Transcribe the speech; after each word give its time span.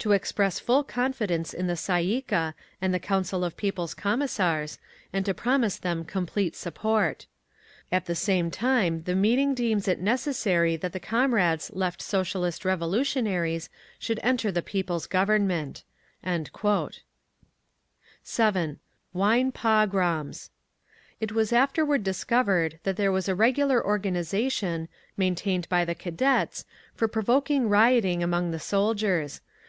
To 0.00 0.10
express 0.12 0.58
full 0.58 0.82
confidence 0.82 1.52
in 1.52 1.66
the 1.68 1.76
Tsay 1.76 2.02
ee 2.02 2.22
kah 2.22 2.54
and 2.80 2.92
the 2.92 2.98
Council 2.98 3.44
of 3.44 3.56
People's 3.56 3.94
Commissars, 3.94 4.78
and 5.12 5.24
to 5.26 5.34
promise 5.34 5.76
them 5.76 6.04
complete 6.06 6.56
support.' 6.56 7.26
"At 7.92 8.06
the 8.06 8.14
same 8.14 8.50
time 8.50 9.02
the 9.02 9.14
meeting 9.14 9.54
deems 9.54 9.86
it 9.86 10.00
necessary 10.00 10.74
that 10.76 10.92
the 10.92 10.98
comrades 10.98 11.70
Left 11.72 12.00
Socialist 12.02 12.64
Revolutionaries 12.64 13.68
should 13.98 14.18
enter 14.22 14.50
the 14.50 14.62
People's 14.62 15.06
Government." 15.06 15.84
7. 18.24 18.78
WINE 19.12 19.52
"POGROMS" 19.52 20.50
It 21.20 21.30
was 21.32 21.52
afterward 21.52 22.02
discovered 22.02 22.80
that 22.82 22.96
there 22.96 23.12
was 23.12 23.28
a 23.28 23.36
regular 23.36 23.84
organisation, 23.84 24.88
maintained 25.16 25.68
by 25.68 25.84
the 25.84 25.94
Cadets, 25.94 26.64
for 26.94 27.06
provoking 27.06 27.68
rioting 27.68 28.22
among 28.22 28.50
the 28.50 28.58
soldiers. 28.58 29.42